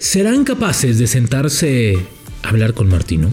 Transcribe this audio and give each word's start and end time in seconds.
¿Serán 0.00 0.44
capaces 0.44 0.98
de 0.98 1.06
sentarse 1.06 1.98
a 2.42 2.48
hablar 2.48 2.72
con 2.72 2.88
Martino? 2.88 3.30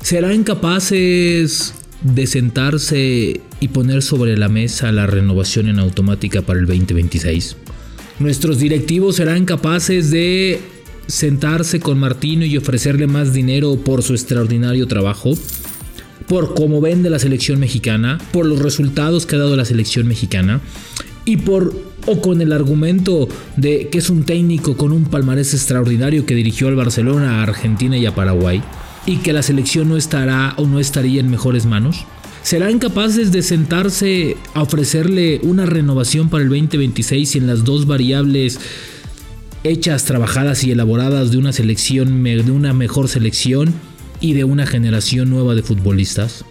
¿Serán 0.00 0.44
capaces 0.44 1.74
de 2.02 2.28
sentarse 2.28 3.40
y 3.58 3.68
poner 3.68 4.00
sobre 4.00 4.36
la 4.36 4.48
mesa 4.48 4.92
la 4.92 5.08
renovación 5.08 5.66
en 5.66 5.80
automática 5.80 6.40
para 6.40 6.60
el 6.60 6.66
2026? 6.66 7.56
¿Nuestros 8.20 8.60
directivos 8.60 9.16
serán 9.16 9.44
capaces 9.44 10.12
de 10.12 10.60
sentarse 11.08 11.80
con 11.80 11.98
Martino 11.98 12.44
y 12.44 12.56
ofrecerle 12.58 13.08
más 13.08 13.32
dinero 13.32 13.74
por 13.74 14.04
su 14.04 14.12
extraordinario 14.12 14.86
trabajo? 14.86 15.34
¿Por 16.28 16.54
cómo 16.54 16.80
vende 16.80 17.10
la 17.10 17.18
selección 17.18 17.58
mexicana? 17.58 18.18
¿Por 18.32 18.46
los 18.46 18.60
resultados 18.60 19.26
que 19.26 19.34
ha 19.34 19.40
dado 19.40 19.56
la 19.56 19.64
selección 19.64 20.06
mexicana? 20.06 20.60
Y 21.24 21.38
por 21.38 21.74
o 22.06 22.20
con 22.20 22.40
el 22.40 22.52
argumento 22.52 23.28
de 23.56 23.88
que 23.88 23.98
es 23.98 24.10
un 24.10 24.24
técnico 24.24 24.76
con 24.76 24.92
un 24.92 25.04
palmarés 25.04 25.54
extraordinario 25.54 26.26
que 26.26 26.34
dirigió 26.34 26.68
al 26.68 26.76
Barcelona, 26.76 27.40
a 27.40 27.42
Argentina 27.42 27.96
y 27.96 28.06
a 28.06 28.14
Paraguay, 28.14 28.62
y 29.06 29.18
que 29.18 29.32
la 29.32 29.42
selección 29.42 29.88
no 29.88 29.96
estará 29.96 30.54
o 30.58 30.66
no 30.66 30.80
estaría 30.80 31.20
en 31.20 31.30
mejores 31.30 31.66
manos? 31.66 32.04
¿Serán 32.42 32.78
capaces 32.78 33.32
de 33.32 33.42
sentarse 33.42 34.36
a 34.52 34.62
ofrecerle 34.62 35.40
una 35.44 35.64
renovación 35.64 36.28
para 36.28 36.42
el 36.42 36.50
2026 36.50 37.36
en 37.36 37.46
las 37.46 37.64
dos 37.64 37.86
variables 37.86 38.60
hechas, 39.62 40.04
trabajadas 40.04 40.62
y 40.62 40.70
elaboradas 40.70 41.30
de 41.30 41.38
una 41.38 41.54
selección, 41.54 42.22
de 42.22 42.50
una 42.50 42.74
mejor 42.74 43.08
selección 43.08 43.72
y 44.20 44.34
de 44.34 44.44
una 44.44 44.66
generación 44.66 45.30
nueva 45.30 45.54
de 45.54 45.62
futbolistas? 45.62 46.44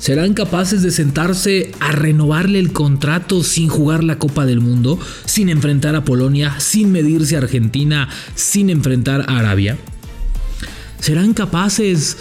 ¿Serán 0.00 0.32
capaces 0.32 0.80
de 0.80 0.92
sentarse 0.92 1.72
a 1.78 1.92
renovarle 1.92 2.58
el 2.58 2.72
contrato 2.72 3.44
sin 3.44 3.68
jugar 3.68 4.02
la 4.02 4.18
Copa 4.18 4.46
del 4.46 4.62
Mundo, 4.62 4.98
sin 5.26 5.50
enfrentar 5.50 5.94
a 5.94 6.06
Polonia, 6.06 6.58
sin 6.58 6.90
medirse 6.90 7.36
a 7.36 7.40
Argentina, 7.40 8.08
sin 8.34 8.70
enfrentar 8.70 9.26
a 9.28 9.38
Arabia? 9.38 9.76
¿Serán 11.00 11.34
capaces 11.34 12.16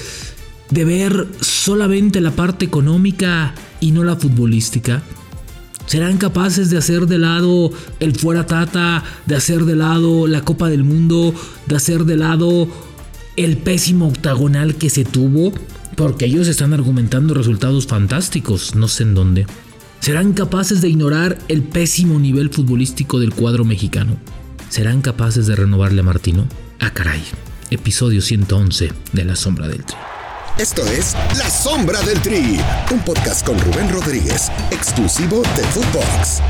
de 0.70 0.84
ver 0.84 1.26
solamente 1.40 2.20
la 2.20 2.32
parte 2.32 2.66
económica 2.66 3.56
y 3.80 3.92
no 3.92 4.04
la 4.04 4.18
futbolística? 4.18 5.02
¿Serán 5.86 6.18
capaces 6.18 6.70
de 6.70 6.78
hacer 6.78 7.08
de 7.08 7.18
lado 7.18 7.72
el 8.02 8.14
fuera 8.14 8.46
tata, 8.46 9.06
de 9.26 9.38
hacer 9.38 9.64
de 9.64 9.78
lado 9.78 10.28
la 10.28 10.42
Copa 10.42 10.70
del 10.70 10.84
Mundo, 10.84 11.34
de 11.66 11.76
hacer 11.78 12.04
de 12.04 12.18
lado 12.18 12.68
el 13.38 13.58
pésimo 13.58 14.10
octagonal 14.10 14.76
que 14.76 14.90
se 14.90 15.06
tuvo? 15.06 15.54
Porque 16.00 16.24
ellos 16.24 16.48
están 16.48 16.74
argumentando 16.74 17.34
resultados 17.34 17.86
fantásticos, 17.86 18.74
no 18.74 18.88
sé 18.88 19.04
en 19.04 19.16
dónde. 19.16 19.46
¿Serán 20.00 20.32
capaces 20.32 20.80
de 20.80 20.88
ignorar 20.88 21.38
el 21.50 21.62
pésimo 21.62 22.18
nivel 22.18 22.52
futbolístico 22.52 23.20
del 23.20 23.34
cuadro 23.34 23.66
mexicano? 23.66 24.16
¿Serán 24.70 25.02
capaces 25.02 25.46
de 25.46 25.58
renovarle 25.58 26.00
a 26.00 26.06
Martino? 26.06 26.48
Ah, 26.80 26.94
caray. 26.94 27.22
Episodio 27.70 28.22
111 28.22 28.94
de 29.12 29.26
La 29.26 29.36
Sombra 29.36 29.68
del 29.68 29.84
Tri. 29.84 29.98
Esto 30.58 30.86
es 30.86 31.18
La 31.38 31.50
Sombra 31.50 32.02
del 32.04 32.22
Tri, 32.22 32.62
un 32.94 33.00
podcast 33.02 33.46
con 33.46 33.60
Rubén 33.60 33.90
Rodríguez, 33.92 34.50
exclusivo 34.72 35.42
de 35.58 35.64
Footbox. 35.64 36.42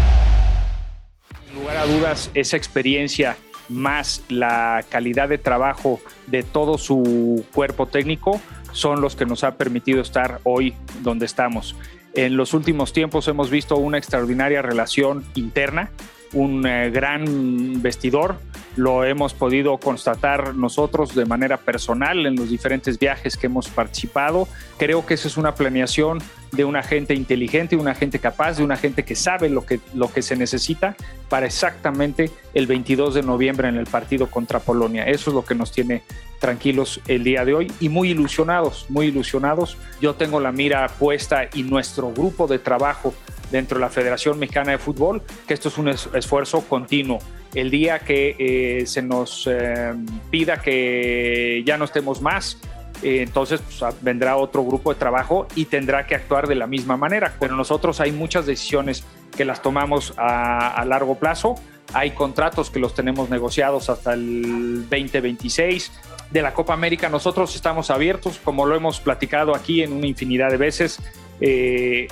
Sin 1.47 1.59
lugar 1.59 1.77
a 1.77 1.86
dudas, 1.88 2.30
esa 2.36 2.55
experiencia 2.55 3.36
más 3.67 4.22
la 4.30 4.86
calidad 4.89 5.27
de 5.27 5.39
trabajo 5.39 6.00
de 6.27 6.44
todo 6.44 6.77
su 6.77 7.44
cuerpo 7.52 7.88
técnico 7.88 8.39
son 8.72 9.02
los 9.02 9.16
que 9.16 9.25
nos 9.25 9.44
ha 9.44 9.56
permitido 9.56 10.02
estar 10.02 10.39
hoy 10.44 10.73
donde 11.02 11.25
estamos. 11.25 11.75
En 12.14 12.38
los 12.38 12.53
últimos 12.53 12.94
tiempos 12.94 13.28
hemos 13.28 13.50
visto 13.50 13.78
una 13.78 13.98
extraordinaria 13.98 14.61
relación 14.61 15.23
interna, 15.36 15.92
un 16.34 16.66
eh, 16.66 16.90
gran 16.92 17.82
vestidor, 17.82 18.40
lo 18.76 19.04
hemos 19.04 19.34
podido 19.34 19.78
constatar 19.78 20.56
nosotros 20.56 21.16
de 21.16 21.26
manera 21.26 21.58
personal 21.58 22.26
en 22.26 22.36
los 22.36 22.50
diferentes 22.50 22.98
viajes 23.00 23.36
que 23.36 23.48
hemos 23.48 23.68
participado. 23.68 24.48
Creo 24.78 25.06
que 25.06 25.16
esa 25.16 25.28
es 25.28 25.38
una 25.38 25.56
planeación 25.56 26.20
de 26.52 26.66
una 26.66 26.82
gente 26.82 27.14
inteligente, 27.14 27.76
una 27.76 27.94
gente 27.94 28.20
capaz, 28.20 28.58
de 28.58 28.64
una 28.64 28.78
gente 28.78 29.04
que 29.04 29.16
sabe 29.16 29.50
lo 29.50 29.66
que, 29.66 29.80
lo 29.94 30.12
que 30.12 30.22
se 30.22 30.36
necesita 30.36 30.95
para 31.30 31.45
exactamente 31.45 32.32
el 32.54 32.68
22 32.68 33.14
de 33.16 33.23
noviembre 33.23 33.68
en 33.68 33.76
el 33.76 33.86
partido 33.86 34.30
contra 34.30 34.60
Polonia. 34.60 35.04
Eso 35.04 35.30
es 35.30 35.36
lo 35.36 35.45
que 35.45 35.56
nos 35.56 35.72
tiene 35.72 36.04
tranquilos 36.39 37.02
el 37.08 37.23
día 37.23 37.45
de 37.45 37.54
hoy 37.54 37.72
y 37.80 37.89
muy 37.89 38.12
ilusionados, 38.12 38.86
muy 38.89 39.08
ilusionados. 39.08 39.78
Yo 40.02 40.16
tengo 40.16 40.39
la 40.39 40.52
mira 40.52 40.88
puesta 40.88 41.50
y 41.54 41.64
nuestro 41.64 42.12
grupo 42.12 42.48
de 42.48 42.60
trabajo 42.60 43.14
dentro 43.52 43.77
de 43.77 43.82
la 43.82 43.89
Federación 43.89 44.39
Mexicana 44.39 44.71
de 44.71 44.77
Fútbol, 44.77 45.21
que 45.48 45.54
esto 45.54 45.70
es 45.70 45.77
un 45.77 45.89
esfuerzo 45.89 46.61
continuo. 46.61 47.20
El 47.54 47.71
día 47.71 47.99
que 47.99 48.36
eh, 48.37 48.86
se 48.86 49.02
nos 49.02 49.48
eh, 49.49 49.93
pida 50.30 50.61
que 50.61 51.64
ya 51.65 51.77
no 51.77 51.86
estemos 51.86 52.21
más, 52.21 52.58
eh, 53.02 53.21
entonces 53.21 53.61
pues, 53.61 53.95
vendrá 54.02 54.36
otro 54.36 54.64
grupo 54.64 54.93
de 54.93 54.99
trabajo 54.99 55.48
y 55.55 55.65
tendrá 55.65 56.05
que 56.05 56.15
actuar 56.15 56.48
de 56.48 56.55
la 56.55 56.67
misma 56.67 56.98
manera. 56.98 57.36
Pero 57.39 57.55
nosotros 57.55 57.99
hay 57.99 58.11
muchas 58.11 58.45
decisiones 58.45 59.04
que 59.36 59.45
las 59.45 59.61
tomamos 59.61 60.14
a, 60.17 60.70
a 60.70 60.86
largo 60.86 61.15
plazo. 61.15 61.55
Hay 61.93 62.11
contratos 62.11 62.70
que 62.70 62.80
los 62.80 62.93
tenemos 62.93 63.30
negociados 63.30 63.89
hasta 63.89 64.14
el 64.14 64.88
2026 64.89 65.92
de 66.32 66.42
la 66.42 66.54
Copa 66.54 66.73
América. 66.73 67.09
Nosotros 67.09 67.55
estamos 67.55 67.89
abiertos, 67.89 68.39
como 68.43 68.65
lo 68.65 68.76
hemos 68.76 68.99
platicado 68.99 69.55
aquí 69.55 69.82
en 69.82 69.93
una 69.93 70.08
infinidad 70.08 70.49
de 70.52 70.58
veces, 70.58 70.99
eh, 71.42 72.08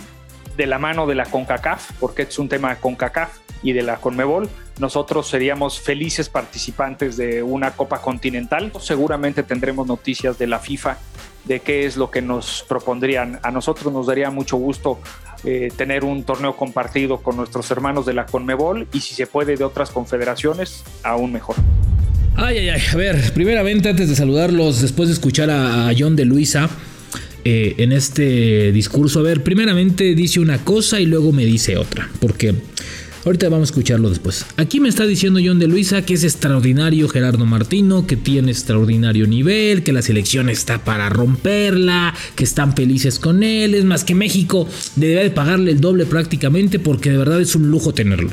de 0.58 0.68
la 0.68 0.80
mano 0.80 1.08
de 1.08 1.16
la 1.16 1.26
CONCACAF, 1.26 1.92
porque 2.00 2.24
es 2.24 2.40
un 2.40 2.50
tema 2.50 2.74
de 2.74 2.82
CONCACAF 2.82 3.30
y 3.64 3.74
de 3.74 3.84
la 3.84 3.98
CONMEBOL. 3.98 4.50
Nosotros 4.80 5.28
seríamos 5.28 5.80
felices 5.80 6.30
participantes 6.30 7.16
de 7.16 7.42
una 7.44 7.72
Copa 7.72 8.02
Continental. 8.02 8.72
Seguramente 8.80 9.44
tendremos 9.44 9.88
noticias 9.88 10.38
de 10.38 10.48
la 10.48 10.60
FIFA 10.60 10.98
de 11.46 11.62
qué 11.62 11.86
es 11.86 11.96
lo 11.96 12.12
que 12.12 12.22
nos 12.22 12.66
propondrían. 12.68 13.40
A 13.44 13.52
nosotros 13.52 13.94
nos 13.94 14.08
daría 14.08 14.30
mucho 14.30 14.58
gusto 14.58 15.00
eh, 15.44 15.70
tener 15.76 16.04
un 16.04 16.24
torneo 16.24 16.56
compartido 16.56 17.20
con 17.20 17.38
nuestros 17.38 17.70
hermanos 17.72 18.06
de 18.06 18.14
la 18.14 18.26
CONMEBOL 18.26 18.88
y 18.92 19.00
si 19.00 19.16
se 19.16 19.28
puede 19.28 19.56
de 19.56 19.64
otras 19.64 19.92
confederaciones, 19.92 20.84
aún 21.04 21.32
mejor. 21.32 21.56
Ay, 22.36 22.58
ay, 22.60 22.70
ay. 22.70 22.82
A 22.94 22.96
ver, 22.96 23.34
primeramente, 23.34 23.90
antes 23.90 24.10
de 24.10 24.16
saludarlos, 24.16 24.82
después 24.82 25.10
de 25.10 25.14
escuchar 25.14 25.50
a, 25.50 25.92
John 25.98 26.16
de 26.16 26.26
Luisa 26.26 26.70
eh, 27.50 27.76
en 27.78 27.94
este 27.94 28.74
discurso, 28.74 29.20
a 29.20 29.24
ver, 29.24 29.42
primeramente 29.42 30.14
dice 30.16 30.42
una 30.42 30.66
cosa 30.66 31.00
y 31.00 31.06
luego 31.06 31.32
me 31.32 31.46
dice 31.46 31.78
otra. 31.78 32.10
Porque 32.20 32.54
ahorita 33.24 33.48
vamos 33.48 33.70
a 33.70 33.72
escucharlo 33.72 34.10
después. 34.10 34.46
Aquí 34.58 34.82
me 34.82 34.90
está 34.90 35.06
diciendo 35.06 35.40
John 35.42 35.58
de 35.58 35.68
Luisa 35.68 36.02
que 36.02 36.16
es 36.16 36.26
extraordinario 36.26 37.08
Gerardo 37.08 37.46
Martino, 37.46 38.06
que 38.06 38.18
tiene 38.18 38.52
extraordinario 38.52 39.28
nivel, 39.28 39.84
que 39.84 39.94
la 39.94 40.02
selección 40.02 40.50
está 40.50 40.84
para 40.84 41.08
romperla, 41.08 42.14
que 42.36 42.44
están 42.44 42.76
felices 42.76 43.18
con 43.18 43.44
él. 43.44 43.76
Es 43.76 43.86
más 43.86 44.04
que 44.04 44.14
México 44.14 44.68
debe 44.98 45.24
de 45.24 45.30
pagarle 45.30 45.72
el 45.72 45.80
doble 45.80 46.06
prácticamente 46.06 46.80
porque 46.80 47.12
de 47.12 47.18
verdad 47.18 47.40
es 47.40 47.56
un 47.56 47.72
lujo 47.72 47.94
tenerlo. 47.94 48.32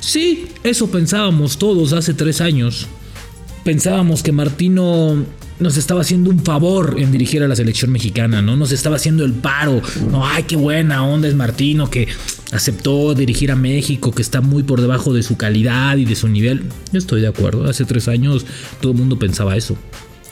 Sí, 0.00 0.46
eso 0.64 0.90
pensábamos 0.90 1.58
todos 1.58 1.92
hace 1.92 2.14
tres 2.14 2.40
años 2.40 2.88
pensábamos 3.64 4.22
que 4.22 4.32
Martino 4.32 5.24
nos 5.60 5.76
estaba 5.76 6.00
haciendo 6.00 6.30
un 6.30 6.42
favor 6.42 6.96
en 6.98 7.12
dirigir 7.12 7.42
a 7.42 7.48
la 7.48 7.54
selección 7.54 7.92
mexicana, 7.92 8.42
¿no? 8.42 8.56
Nos 8.56 8.72
estaba 8.72 8.96
haciendo 8.96 9.24
el 9.24 9.32
paro. 9.32 9.80
No, 10.10 10.26
ay, 10.26 10.44
qué 10.44 10.56
buena 10.56 11.04
onda 11.04 11.28
es 11.28 11.34
Martino 11.34 11.90
que 11.90 12.08
aceptó 12.52 13.14
dirigir 13.14 13.52
a 13.52 13.56
México, 13.56 14.12
que 14.12 14.22
está 14.22 14.40
muy 14.40 14.62
por 14.62 14.80
debajo 14.80 15.12
de 15.12 15.22
su 15.22 15.36
calidad 15.36 15.96
y 15.96 16.04
de 16.04 16.16
su 16.16 16.28
nivel. 16.28 16.64
Yo 16.92 16.98
estoy 16.98 17.20
de 17.20 17.28
acuerdo. 17.28 17.68
Hace 17.68 17.84
tres 17.84 18.08
años 18.08 18.46
todo 18.80 18.92
el 18.92 18.98
mundo 18.98 19.18
pensaba 19.18 19.56
eso. 19.56 19.76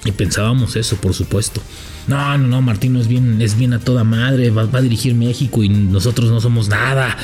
Y 0.04 0.12
pensábamos 0.12 0.76
eso, 0.76 0.96
por 0.96 1.12
supuesto. 1.12 1.60
No, 2.06 2.38
no, 2.38 2.48
no, 2.48 2.62
Martino 2.62 3.00
es 3.00 3.08
bien, 3.08 3.42
es 3.42 3.58
bien 3.58 3.74
a 3.74 3.80
toda 3.80 4.04
madre, 4.04 4.50
va, 4.50 4.64
va 4.64 4.78
a 4.78 4.82
dirigir 4.82 5.14
México 5.14 5.62
y 5.62 5.68
nosotros 5.68 6.30
no 6.30 6.40
somos 6.40 6.68
nada. 6.68 7.16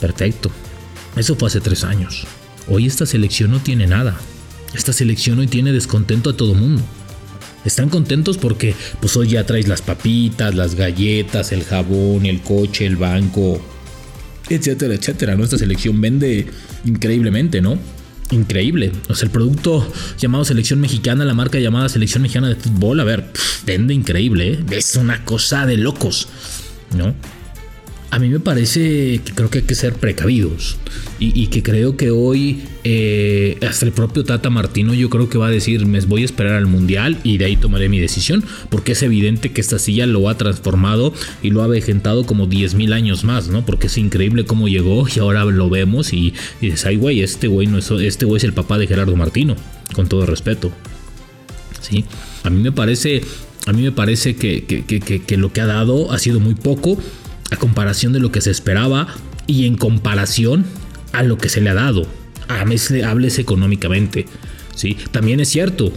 Perfecto. 0.00 0.50
Eso 1.16 1.34
fue 1.36 1.48
hace 1.48 1.60
tres 1.60 1.84
años. 1.84 2.26
Hoy 2.68 2.86
esta 2.86 3.04
selección 3.04 3.50
no 3.50 3.58
tiene 3.58 3.86
nada. 3.86 4.16
Esta 4.72 4.92
selección 4.92 5.40
hoy 5.40 5.48
tiene 5.48 5.72
descontento 5.72 6.30
a 6.30 6.36
todo 6.36 6.54
mundo. 6.54 6.82
Están 7.64 7.88
contentos 7.88 8.38
porque 8.38 8.74
pues 9.00 9.16
hoy 9.16 9.28
ya 9.28 9.44
traes 9.44 9.68
las 9.68 9.82
papitas, 9.82 10.54
las 10.54 10.74
galletas, 10.74 11.52
el 11.52 11.64
jabón, 11.64 12.26
el 12.26 12.40
coche, 12.40 12.86
el 12.86 12.96
banco, 12.96 13.60
etcétera, 14.48 14.94
etcétera. 14.94 15.36
Nuestra 15.36 15.58
selección 15.58 16.00
vende 16.00 16.46
increíblemente, 16.84 17.60
¿no? 17.60 17.78
Increíble. 18.30 18.92
O 19.08 19.14
sea, 19.14 19.26
el 19.26 19.32
producto 19.32 19.92
llamado 20.18 20.44
Selección 20.44 20.80
Mexicana, 20.80 21.24
la 21.24 21.34
marca 21.34 21.58
llamada 21.58 21.88
Selección 21.88 22.22
Mexicana 22.22 22.48
de 22.48 22.54
Fútbol, 22.54 23.00
a 23.00 23.04
ver, 23.04 23.26
vende 23.66 23.92
increíble, 23.92 24.52
¿eh? 24.52 24.64
Es 24.70 24.94
una 24.96 25.24
cosa 25.24 25.66
de 25.66 25.76
locos, 25.76 26.28
¿no? 26.96 27.14
A 28.12 28.18
mí 28.18 28.28
me 28.28 28.40
parece 28.40 29.20
que 29.24 29.32
creo 29.34 29.50
que 29.50 29.58
hay 29.58 29.64
que 29.64 29.76
ser 29.76 29.94
precavidos 29.94 30.78
y, 31.20 31.46
que 31.46 31.62
creo 31.62 31.96
que 31.96 32.10
hoy 32.10 32.62
eh, 32.82 33.56
hasta 33.66 33.86
el 33.86 33.92
propio 33.92 34.24
Tata 34.24 34.50
Martino 34.50 34.94
yo 34.94 35.08
creo 35.10 35.28
que 35.28 35.38
va 35.38 35.46
a 35.46 35.50
decir 35.50 35.86
me 35.86 36.00
voy 36.00 36.22
a 36.22 36.24
esperar 36.24 36.54
al 36.54 36.66
Mundial 36.66 37.18
y 37.22 37.38
de 37.38 37.44
ahí 37.44 37.56
tomaré 37.56 37.88
mi 37.88 38.00
decisión 38.00 38.42
porque 38.68 38.92
es 38.92 39.02
evidente 39.04 39.52
que 39.52 39.60
esta 39.60 39.78
silla 39.78 40.06
lo 40.06 40.28
ha 40.28 40.36
transformado 40.36 41.14
y 41.40 41.50
lo 41.50 41.62
ha 41.62 41.68
vejentado 41.68 42.26
como 42.26 42.48
10.000 42.48 42.92
años 42.92 43.22
más, 43.22 43.48
¿no? 43.48 43.64
Porque 43.64 43.86
es 43.86 43.96
increíble 43.96 44.44
cómo 44.44 44.66
llegó 44.66 45.06
y 45.14 45.20
ahora 45.20 45.44
lo 45.44 45.70
vemos 45.70 46.12
y, 46.12 46.34
dices, 46.60 46.86
ay 46.86 46.96
güey, 46.96 47.20
este 47.20 47.46
güey 47.46 47.68
no 47.68 47.78
es, 47.78 47.90
este 47.92 48.24
güey 48.24 48.38
es 48.38 48.44
el 48.44 48.54
papá 48.54 48.78
de 48.78 48.88
Gerardo 48.88 49.14
Martino, 49.14 49.54
con 49.94 50.08
todo 50.08 50.26
respeto. 50.26 50.72
¿sí? 51.80 52.04
A 52.42 52.50
mí 52.50 52.60
me 52.60 52.72
parece, 52.72 53.22
a 53.66 53.72
mí 53.72 53.82
me 53.82 53.92
parece 53.92 54.34
que, 54.34 54.64
que, 54.64 55.36
lo 55.36 55.52
que 55.52 55.60
ha 55.60 55.66
dado 55.66 56.12
ha 56.12 56.18
sido 56.18 56.40
muy 56.40 56.54
poco 56.54 56.98
a 57.50 57.56
comparación 57.56 58.12
de 58.12 58.20
lo 58.20 58.32
que 58.32 58.40
se 58.40 58.50
esperaba 58.50 59.08
y 59.46 59.66
en 59.66 59.76
comparación 59.76 60.64
a 61.12 61.22
lo 61.22 61.38
que 61.38 61.48
se 61.48 61.60
le 61.60 61.70
ha 61.70 61.74
dado. 61.74 62.06
Hables 62.48 63.38
económicamente. 63.38 64.26
¿sí? 64.74 64.96
También 65.12 65.40
es 65.40 65.48
cierto 65.48 65.92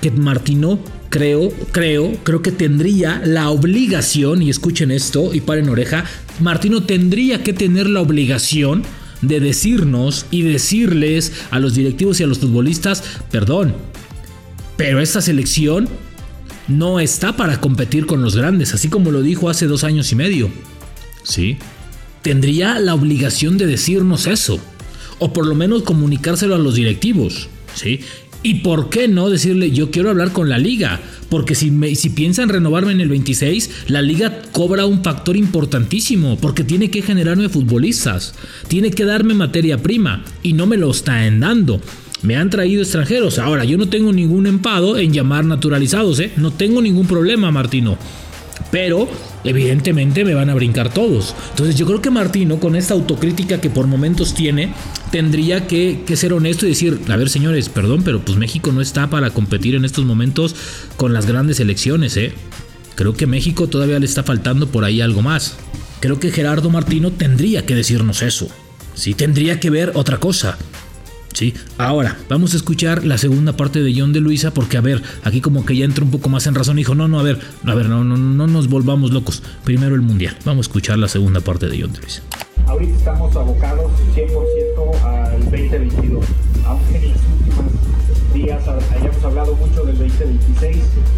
que 0.00 0.10
Martino 0.10 0.78
creo, 1.10 1.52
creo, 1.72 2.12
creo 2.22 2.42
que 2.42 2.52
tendría 2.52 3.20
la 3.24 3.50
obligación, 3.50 4.42
y 4.42 4.50
escuchen 4.50 4.90
esto 4.90 5.34
y 5.34 5.40
paren 5.40 5.68
oreja, 5.68 6.04
Martino 6.38 6.84
tendría 6.84 7.42
que 7.42 7.52
tener 7.52 7.88
la 7.88 8.00
obligación 8.00 8.84
de 9.20 9.40
decirnos 9.40 10.26
y 10.30 10.42
decirles 10.42 11.32
a 11.50 11.58
los 11.58 11.74
directivos 11.74 12.20
y 12.20 12.22
a 12.22 12.26
los 12.26 12.38
futbolistas, 12.38 13.02
perdón, 13.30 13.74
pero 14.76 15.00
esta 15.00 15.20
selección 15.20 15.88
no 16.68 17.00
está 17.00 17.36
para 17.36 17.60
competir 17.60 18.06
con 18.06 18.22
los 18.22 18.36
grandes, 18.36 18.72
así 18.72 18.88
como 18.88 19.10
lo 19.10 19.20
dijo 19.20 19.50
hace 19.50 19.66
dos 19.66 19.84
años 19.84 20.10
y 20.12 20.14
medio. 20.14 20.50
¿Sí? 21.22 21.58
Tendría 22.22 22.78
la 22.78 22.94
obligación 22.94 23.58
de 23.58 23.66
decirnos 23.66 24.26
eso, 24.26 24.60
o 25.18 25.32
por 25.32 25.46
lo 25.46 25.54
menos 25.54 25.82
comunicárselo 25.82 26.54
a 26.54 26.58
los 26.58 26.74
directivos. 26.74 27.48
¿Sí? 27.74 28.00
Y 28.42 28.54
por 28.56 28.88
qué 28.88 29.06
no 29.06 29.28
decirle, 29.28 29.70
yo 29.70 29.90
quiero 29.90 30.08
hablar 30.10 30.32
con 30.32 30.48
la 30.48 30.58
liga, 30.58 31.00
porque 31.28 31.54
si, 31.54 31.70
me, 31.70 31.94
si 31.94 32.08
piensan 32.10 32.48
renovarme 32.48 32.92
en 32.92 33.02
el 33.02 33.10
26, 33.10 33.70
la 33.88 34.00
liga 34.00 34.40
cobra 34.52 34.86
un 34.86 35.04
factor 35.04 35.36
importantísimo, 35.36 36.38
porque 36.38 36.64
tiene 36.64 36.90
que 36.90 37.02
generarme 37.02 37.50
futbolistas, 37.50 38.34
tiene 38.68 38.90
que 38.90 39.04
darme 39.04 39.34
materia 39.34 39.76
prima, 39.78 40.24
y 40.42 40.54
no 40.54 40.66
me 40.66 40.78
lo 40.78 40.90
están 40.90 41.40
dando. 41.40 41.82
Me 42.22 42.36
han 42.36 42.50
traído 42.50 42.82
extranjeros. 42.82 43.38
Ahora, 43.38 43.64
yo 43.64 43.78
no 43.78 43.88
tengo 43.88 44.12
ningún 44.12 44.46
empado 44.46 44.98
en 44.98 45.12
llamar 45.12 45.44
naturalizados, 45.44 46.20
¿eh? 46.20 46.32
No 46.36 46.50
tengo 46.50 46.82
ningún 46.82 47.06
problema, 47.06 47.50
Martino. 47.50 47.98
Pero 48.70 49.08
evidentemente 49.44 50.24
me 50.24 50.34
van 50.34 50.50
a 50.50 50.54
brincar 50.54 50.92
todos. 50.92 51.34
Entonces 51.50 51.76
yo 51.76 51.86
creo 51.86 52.00
que 52.00 52.10
Martino, 52.10 52.60
con 52.60 52.76
esta 52.76 52.94
autocrítica 52.94 53.60
que 53.60 53.70
por 53.70 53.86
momentos 53.86 54.34
tiene, 54.34 54.72
tendría 55.10 55.66
que, 55.66 56.04
ser 56.14 56.32
honesto 56.32 56.66
y 56.66 56.70
decir, 56.70 57.00
a 57.08 57.16
ver 57.16 57.30
señores, 57.30 57.68
perdón, 57.68 58.02
pero 58.04 58.20
pues 58.20 58.38
México 58.38 58.72
no 58.72 58.80
está 58.80 59.10
para 59.10 59.30
competir 59.30 59.74
en 59.74 59.84
estos 59.84 60.04
momentos 60.04 60.54
con 60.96 61.12
las 61.12 61.26
grandes 61.26 61.60
elecciones. 61.60 62.16
¿eh? 62.16 62.32
Creo 62.94 63.14
que 63.14 63.26
México 63.26 63.68
todavía 63.68 63.98
le 63.98 64.06
está 64.06 64.22
faltando 64.22 64.68
por 64.68 64.84
ahí 64.84 65.00
algo 65.00 65.22
más. 65.22 65.56
Creo 66.00 66.18
que 66.18 66.30
Gerardo 66.30 66.70
Martino 66.70 67.10
tendría 67.10 67.66
que 67.66 67.74
decirnos 67.74 68.22
eso. 68.22 68.48
Sí, 68.94 69.14
tendría 69.14 69.60
que 69.60 69.70
ver 69.70 69.92
otra 69.94 70.18
cosa. 70.18 70.58
Ahora, 71.78 72.18
vamos 72.28 72.52
a 72.54 72.56
escuchar 72.56 73.04
la 73.04 73.18
segunda 73.18 73.54
parte 73.54 73.82
de 73.82 73.94
John 73.96 74.12
de 74.12 74.20
Luisa 74.20 74.52
porque, 74.52 74.76
a 74.76 74.80
ver, 74.80 75.02
aquí 75.24 75.40
como 75.40 75.64
que 75.64 75.76
ya 75.76 75.84
entra 75.84 76.04
un 76.04 76.10
poco 76.10 76.28
más 76.28 76.46
en 76.46 76.54
razón. 76.54 76.76
Dijo, 76.76 76.94
no, 76.94 77.08
no, 77.08 77.18
a 77.18 77.22
ver, 77.22 77.38
a 77.64 77.74
ver, 77.74 77.86
no, 77.86 78.04
no, 78.04 78.16
no 78.16 78.46
nos 78.46 78.68
volvamos 78.68 79.10
locos. 79.10 79.42
Primero 79.64 79.94
el 79.94 80.02
Mundial. 80.02 80.36
Vamos 80.44 80.66
a 80.66 80.68
escuchar 80.68 80.98
la 80.98 81.08
segunda 81.08 81.40
parte 81.40 81.68
de 81.68 81.80
John 81.80 81.92
de 81.92 82.00
Luisa. 82.00 82.22
Ahorita 82.66 82.96
estamos 82.96 83.34
abocados 83.34 83.90
100% 84.14 85.02
al 85.02 85.44
2022, 85.44 86.24
aunque 86.66 86.96
en 86.96 87.08
los 87.10 87.20
últimos 87.38 88.34
días 88.34 88.62
hayamos 88.94 89.24
hablado 89.24 89.56
mucho 89.56 89.84
del 89.84 89.98
2026, 89.98 90.76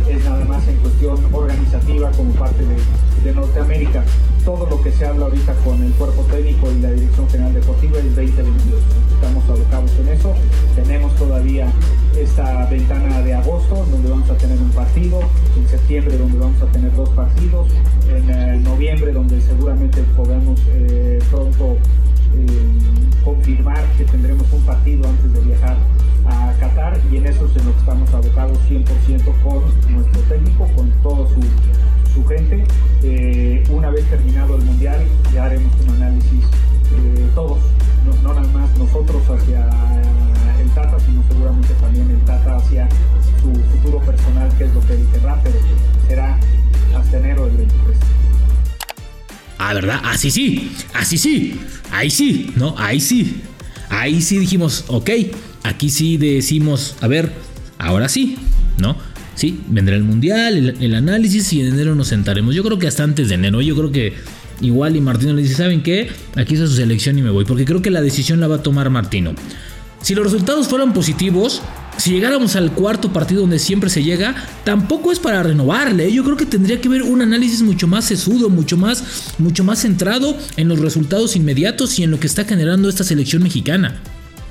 es 0.08 0.24
nada 0.24 0.44
más 0.44 0.66
en 0.68 0.76
cuestión 0.76 1.18
organizativa 1.32 2.10
como 2.12 2.32
parte 2.34 2.64
de, 2.64 2.76
de 3.24 3.32
Norteamérica 3.32 4.04
todo 4.44 4.66
lo 4.68 4.82
que 4.82 4.90
se 4.90 5.06
habla 5.06 5.26
ahorita 5.26 5.54
con 5.64 5.80
el 5.82 5.92
cuerpo 5.92 6.22
técnico 6.22 6.70
y 6.70 6.80
la 6.80 6.90
Dirección 6.90 7.28
General 7.28 7.54
Deportiva 7.54 7.98
es 7.98 8.16
2022. 8.16 8.82
Estamos 9.14 9.44
abocados 9.48 9.92
en 10.00 10.08
eso. 10.08 10.34
Tenemos 10.74 11.14
todavía 11.14 11.68
esta 12.18 12.66
ventana 12.66 13.20
de 13.20 13.34
agosto 13.34 13.86
donde 13.90 14.10
vamos 14.10 14.28
a 14.30 14.36
tener 14.36 14.58
un 14.58 14.70
partido, 14.70 15.20
en 15.56 15.68
septiembre 15.68 16.18
donde 16.18 16.38
vamos 16.38 16.60
a 16.60 16.66
tener 16.72 16.94
dos 16.96 17.08
partidos, 17.10 17.68
en 18.08 18.30
eh, 18.30 18.60
noviembre 18.64 19.12
donde 19.12 19.40
seguramente 19.40 20.02
podemos 20.16 20.60
eh, 20.70 21.20
pronto 21.30 21.76
eh, 22.34 22.48
confirmar 23.24 23.84
que 23.96 24.04
tendremos 24.04 24.52
un 24.52 24.62
partido 24.62 25.08
antes 25.08 25.32
de 25.32 25.40
viajar 25.40 25.76
a 26.26 26.52
Qatar 26.58 27.00
y 27.10 27.16
en 27.16 27.26
eso 27.26 27.46
es 27.46 27.56
en 27.56 27.66
lo 27.66 27.72
que 27.72 27.78
estamos 27.78 28.12
abocados 28.12 28.58
100% 28.68 28.84
con 29.42 29.94
nuestro 29.94 30.20
técnico, 30.22 30.68
Ah, 49.64 49.74
¿verdad? 49.74 50.00
Así 50.02 50.32
sí, 50.32 50.72
así 50.92 51.16
sí, 51.16 51.54
ahí 51.92 52.10
sí, 52.10 52.50
¿no? 52.56 52.74
Ahí 52.78 52.98
sí. 52.98 53.36
Ahí 53.90 54.20
sí 54.20 54.38
dijimos, 54.38 54.84
ok, 54.88 55.10
aquí 55.62 55.88
sí 55.88 56.16
decimos, 56.16 56.96
a 57.00 57.06
ver, 57.06 57.30
ahora 57.78 58.08
sí, 58.08 58.38
¿no? 58.78 58.96
Sí, 59.36 59.60
vendrá 59.68 59.94
el 59.94 60.02
mundial, 60.02 60.74
el, 60.80 60.94
análisis 60.96 61.52
y 61.52 61.60
en 61.60 61.74
enero 61.74 61.94
nos 61.94 62.08
sentaremos. 62.08 62.56
Yo 62.56 62.64
creo 62.64 62.80
que 62.80 62.88
hasta 62.88 63.04
antes 63.04 63.28
de 63.28 63.36
enero. 63.36 63.62
Yo 63.62 63.76
creo 63.76 63.92
que 63.92 64.14
igual 64.60 64.96
y 64.96 65.00
Martino 65.00 65.32
le 65.32 65.42
dice, 65.42 65.54
¿saben 65.54 65.84
qué? 65.84 66.10
Aquí 66.34 66.54
está 66.54 66.66
su 66.66 66.74
selección 66.74 67.16
y 67.20 67.22
me 67.22 67.30
voy. 67.30 67.44
Porque 67.44 67.64
creo 67.64 67.82
que 67.82 67.90
la 67.90 68.02
decisión 68.02 68.40
la 68.40 68.48
va 68.48 68.56
a 68.56 68.62
tomar 68.64 68.90
Martino. 68.90 69.32
Si 70.00 70.16
los 70.16 70.24
resultados 70.24 70.66
fueran 70.66 70.92
positivos, 70.92 71.62
si 71.98 72.10
llegáramos 72.10 72.56
al 72.56 72.72
cuarto 72.72 73.12
partido 73.12 73.42
donde 73.42 73.58
siempre 73.58 73.90
se 73.90 74.02
llega, 74.02 74.34
tampoco 74.64 75.12
es 75.12 75.18
para 75.18 75.42
renovarle. 75.42 76.12
Yo 76.12 76.24
creo 76.24 76.36
que 76.36 76.46
tendría 76.46 76.80
que 76.80 76.88
haber 76.88 77.02
un 77.02 77.22
análisis 77.22 77.62
mucho 77.62 77.86
más 77.86 78.04
sesudo, 78.04 78.48
mucho 78.48 78.76
más, 78.76 79.32
mucho 79.38 79.62
más 79.62 79.80
centrado 79.80 80.36
en 80.56 80.68
los 80.68 80.80
resultados 80.80 81.36
inmediatos 81.36 81.98
y 81.98 82.02
en 82.02 82.10
lo 82.10 82.18
que 82.18 82.26
está 82.26 82.44
generando 82.44 82.88
esta 82.88 83.04
selección 83.04 83.42
mexicana. 83.42 84.00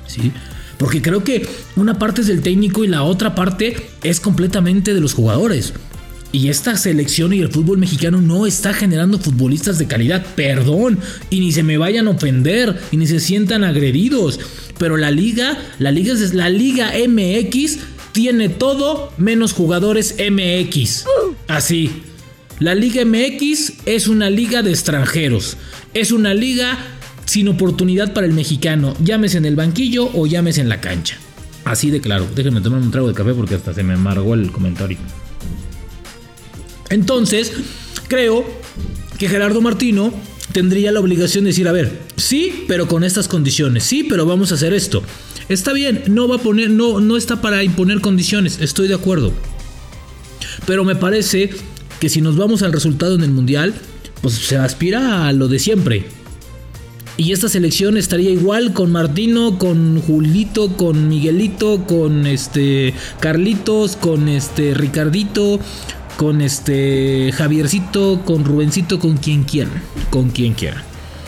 ¿Sí? 0.06 0.32
Porque 0.78 1.02
creo 1.02 1.22
que 1.24 1.46
una 1.76 1.98
parte 1.98 2.22
es 2.22 2.26
del 2.26 2.42
técnico 2.42 2.84
y 2.84 2.88
la 2.88 3.02
otra 3.02 3.34
parte 3.34 3.90
es 4.02 4.20
completamente 4.20 4.94
de 4.94 5.00
los 5.00 5.14
jugadores. 5.14 5.74
Y 6.32 6.48
esta 6.48 6.78
selección 6.78 7.34
y 7.34 7.40
el 7.40 7.50
fútbol 7.50 7.76
mexicano 7.76 8.22
no 8.22 8.46
está 8.46 8.72
generando 8.72 9.18
futbolistas 9.18 9.78
de 9.78 9.86
calidad, 9.86 10.24
perdón, 10.34 10.98
y 11.28 11.40
ni 11.40 11.52
se 11.52 11.62
me 11.62 11.76
vayan 11.76 12.06
a 12.06 12.12
ofender, 12.12 12.80
y 12.90 12.96
ni 12.96 13.06
se 13.06 13.20
sientan 13.20 13.64
agredidos. 13.64 14.40
Pero 14.82 14.96
la 14.96 15.12
liga, 15.12 15.56
la 15.78 15.92
liga 15.92 16.12
es 16.12 16.34
la 16.34 16.48
Liga 16.48 16.90
MX, 17.08 17.78
tiene 18.10 18.48
todo 18.48 19.12
menos 19.16 19.52
jugadores 19.52 20.16
MX. 20.18 21.04
Así. 21.46 22.02
La 22.58 22.74
Liga 22.74 23.04
MX 23.04 23.74
es 23.86 24.08
una 24.08 24.28
liga 24.28 24.60
de 24.64 24.70
extranjeros. 24.70 25.56
Es 25.94 26.10
una 26.10 26.34
liga 26.34 26.76
sin 27.26 27.46
oportunidad 27.46 28.12
para 28.12 28.26
el 28.26 28.32
mexicano, 28.32 28.96
llámese 29.04 29.38
en 29.38 29.44
el 29.44 29.54
banquillo 29.54 30.10
o 30.14 30.26
llámese 30.26 30.62
en 30.62 30.68
la 30.68 30.80
cancha. 30.80 31.16
Así 31.64 31.92
de 31.92 32.00
claro. 32.00 32.26
Déjenme 32.34 32.60
tomar 32.60 32.80
un 32.80 32.90
trago 32.90 33.06
de 33.06 33.14
café 33.14 33.34
porque 33.34 33.54
hasta 33.54 33.72
se 33.72 33.84
me 33.84 33.94
amargó 33.94 34.34
el 34.34 34.50
comentario. 34.50 34.98
Entonces, 36.90 37.52
creo 38.08 38.44
que 39.16 39.28
Gerardo 39.28 39.60
Martino 39.60 40.12
tendría 40.52 40.92
la 40.92 41.00
obligación 41.00 41.44
de 41.44 41.50
decir, 41.50 41.68
a 41.68 41.72
ver, 41.72 42.00
sí, 42.16 42.64
pero 42.68 42.86
con 42.86 43.04
estas 43.04 43.28
condiciones, 43.28 43.84
sí, 43.84 44.04
pero 44.04 44.26
vamos 44.26 44.52
a 44.52 44.54
hacer 44.54 44.72
esto. 44.72 45.02
Está 45.48 45.72
bien, 45.72 46.04
no 46.06 46.28
va 46.28 46.36
a 46.36 46.42
poner, 46.42 46.70
no, 46.70 47.00
no 47.00 47.16
está 47.16 47.40
para 47.40 47.62
imponer 47.62 48.00
condiciones, 48.00 48.58
estoy 48.60 48.88
de 48.88 48.94
acuerdo. 48.94 49.32
Pero 50.66 50.84
me 50.84 50.94
parece 50.94 51.50
que 52.00 52.08
si 52.08 52.20
nos 52.20 52.36
vamos 52.36 52.62
al 52.62 52.72
resultado 52.72 53.14
en 53.14 53.22
el 53.22 53.30
Mundial, 53.30 53.74
pues 54.20 54.34
se 54.34 54.56
aspira 54.56 55.26
a 55.26 55.32
lo 55.32 55.48
de 55.48 55.58
siempre. 55.58 56.04
Y 57.16 57.32
esta 57.32 57.48
selección 57.48 57.96
estaría 57.98 58.30
igual 58.30 58.72
con 58.72 58.90
Martino, 58.90 59.58
con 59.58 60.00
Julito, 60.00 60.76
con 60.76 61.08
Miguelito, 61.08 61.84
con 61.84 62.26
este 62.26 62.94
Carlitos, 63.20 63.96
con 63.96 64.28
este 64.28 64.72
Ricardito, 64.72 65.60
con 66.22 66.40
este 66.40 67.32
Javiercito, 67.32 68.22
con 68.24 68.44
Rubencito, 68.44 69.00
con 69.00 69.16
quien 69.16 69.42
quieran, 69.42 69.82
con 70.08 70.30
quien 70.30 70.54
quiera. 70.54 70.84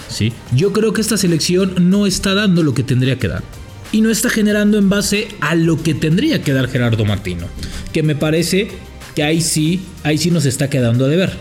¿sí? 0.08 0.32
Yo 0.54 0.72
creo 0.72 0.92
que 0.92 1.00
esta 1.00 1.16
selección 1.16 1.90
no 1.90 2.06
está 2.06 2.32
dando 2.32 2.62
lo 2.62 2.74
que 2.74 2.84
tendría 2.84 3.18
que 3.18 3.26
dar. 3.26 3.42
Y 3.90 4.02
no 4.02 4.10
está 4.12 4.30
generando 4.30 4.78
en 4.78 4.88
base 4.88 5.26
a 5.40 5.56
lo 5.56 5.82
que 5.82 5.94
tendría 5.94 6.42
que 6.42 6.52
dar 6.52 6.68
Gerardo 6.68 7.04
Martino. 7.04 7.48
Que 7.92 8.04
me 8.04 8.14
parece 8.14 8.68
que 9.16 9.24
ahí 9.24 9.40
sí, 9.40 9.80
ahí 10.04 10.16
sí 10.16 10.30
nos 10.30 10.46
está 10.46 10.70
quedando 10.70 11.08
de 11.08 11.16
ver. 11.16 11.32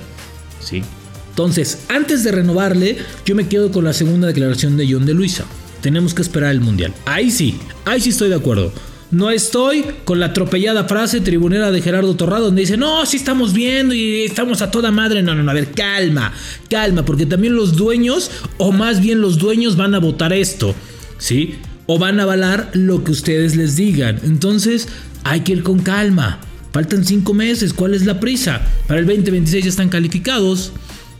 ¿sí? 0.59 0.81
Entonces, 1.29 1.83
antes 1.89 2.23
de 2.23 2.31
renovarle, 2.31 2.97
yo 3.23 3.35
me 3.35 3.47
quedo 3.47 3.71
con 3.71 3.83
la 3.83 3.93
segunda 3.93 4.25
declaración 4.25 4.77
de 4.77 4.91
John 4.91 5.05
de 5.05 5.13
Luisa. 5.13 5.45
Tenemos 5.81 6.15
que 6.15 6.23
esperar 6.23 6.49
el 6.49 6.61
Mundial. 6.61 6.91
Ahí 7.05 7.29
sí, 7.29 7.59
ahí 7.85 8.01
sí 8.01 8.09
estoy 8.09 8.29
de 8.29 8.35
acuerdo. 8.35 8.73
No 9.13 9.29
estoy 9.29 9.85
con 10.05 10.19
la 10.19 10.27
atropellada 10.27 10.85
frase 10.85 11.21
tribunera 11.21 11.69
de 11.69 11.83
Gerardo 11.83 12.15
Torrado 12.15 12.45
donde 12.45 12.61
dice, 12.61 12.77
no, 12.77 13.05
sí 13.05 13.17
estamos 13.17 13.53
viendo 13.53 13.93
y 13.93 14.23
estamos 14.23 14.63
a 14.63 14.71
toda 14.71 14.89
madre. 14.89 15.21
No, 15.21 15.35
no, 15.35 15.43
no, 15.43 15.51
a 15.51 15.53
ver, 15.53 15.69
calma, 15.69 16.33
calma, 16.67 17.05
porque 17.05 17.27
también 17.27 17.55
los 17.55 17.75
dueños, 17.75 18.31
o 18.57 18.71
más 18.71 19.01
bien 19.01 19.21
los 19.21 19.37
dueños 19.37 19.77
van 19.77 19.93
a 19.93 19.99
votar 19.99 20.33
esto, 20.33 20.73
¿sí? 21.19 21.59
O 21.85 21.99
van 21.99 22.19
a 22.19 22.23
avalar 22.23 22.71
lo 22.73 23.03
que 23.03 23.11
ustedes 23.11 23.55
les 23.55 23.75
digan. 23.75 24.19
Entonces, 24.23 24.87
hay 25.23 25.41
que 25.41 25.51
ir 25.51 25.61
con 25.61 25.83
calma. 25.83 26.39
Faltan 26.71 27.05
cinco 27.05 27.35
meses, 27.35 27.71
¿cuál 27.71 27.93
es 27.93 28.07
la 28.07 28.19
prisa? 28.19 28.61
Para 28.87 28.99
el 28.99 29.05
2026 29.05 29.65
ya 29.65 29.69
están 29.69 29.89
calificados. 29.89 30.71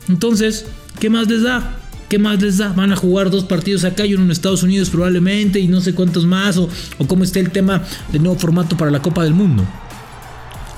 Entonces, 0.10 0.66
¿qué 1.00 1.12
más 1.12 1.28
les 1.28 1.44
da? 1.44 1.83
¿Qué 2.14 2.20
más 2.20 2.40
les 2.40 2.60
da? 2.60 2.72
Van 2.72 2.92
a 2.92 2.96
jugar 2.96 3.32
dos 3.32 3.44
partidos 3.44 3.84
acá 3.86 4.06
y 4.06 4.14
uno 4.14 4.26
en 4.26 4.30
Estados 4.30 4.62
Unidos 4.62 4.92
probablemente 4.92 5.60
y 5.60 5.68
no 5.68 5.82
sé 5.82 5.96
cuántos 5.96 6.28
más 6.28 6.58
o, 6.58 6.70
cómo 7.08 7.24
está 7.24 7.40
el 7.40 7.50
tema 7.50 7.82
del 8.12 8.22
nuevo 8.22 8.38
formato 8.38 8.78
para 8.78 8.92
la 8.92 9.02
Copa 9.02 9.24
del 9.24 9.34
Mundo. 9.34 9.66